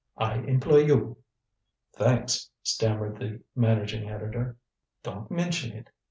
I 0.17 0.37
employ 0.37 0.77
you." 0.77 1.17
"Thanks," 1.95 2.49
stammered 2.63 3.19
the 3.19 3.39
managing 3.55 4.09
editor. 4.09 4.57
"Don't 5.03 5.29
mention 5.29 5.73
it. 5.77 5.91